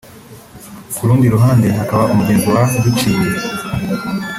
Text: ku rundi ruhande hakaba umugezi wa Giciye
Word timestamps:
ku 0.95 1.01
rundi 1.07 1.27
ruhande 1.35 1.67
hakaba 1.77 2.09
umugezi 2.13 2.47
wa 2.53 2.63
Giciye 2.83 3.29